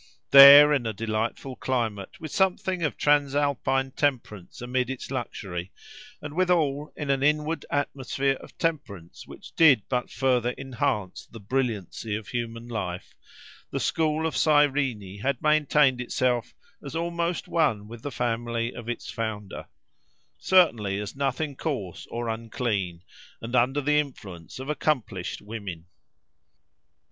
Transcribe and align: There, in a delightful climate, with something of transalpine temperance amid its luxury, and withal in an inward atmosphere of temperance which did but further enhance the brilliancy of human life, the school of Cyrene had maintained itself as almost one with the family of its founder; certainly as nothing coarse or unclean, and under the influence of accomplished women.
There, 0.31 0.73
in 0.73 0.87
a 0.87 0.93
delightful 0.93 1.55
climate, 1.57 2.19
with 2.19 2.31
something 2.31 2.81
of 2.81 2.97
transalpine 2.97 3.91
temperance 3.91 4.59
amid 4.59 4.89
its 4.89 5.11
luxury, 5.11 5.71
and 6.23 6.33
withal 6.33 6.91
in 6.95 7.11
an 7.11 7.21
inward 7.21 7.67
atmosphere 7.69 8.33
of 8.41 8.57
temperance 8.57 9.27
which 9.27 9.51
did 9.55 9.83
but 9.89 10.09
further 10.09 10.55
enhance 10.57 11.27
the 11.27 11.39
brilliancy 11.39 12.15
of 12.15 12.29
human 12.29 12.67
life, 12.67 13.13
the 13.69 13.79
school 13.79 14.25
of 14.25 14.35
Cyrene 14.35 15.19
had 15.19 15.39
maintained 15.39 16.01
itself 16.01 16.55
as 16.83 16.95
almost 16.95 17.47
one 17.47 17.87
with 17.87 18.01
the 18.01 18.09
family 18.09 18.73
of 18.73 18.89
its 18.89 19.11
founder; 19.11 19.67
certainly 20.39 20.97
as 20.99 21.15
nothing 21.15 21.55
coarse 21.55 22.07
or 22.09 22.27
unclean, 22.27 23.03
and 23.39 23.55
under 23.55 23.81
the 23.81 23.99
influence 23.99 24.57
of 24.57 24.67
accomplished 24.67 25.43
women. 25.43 25.85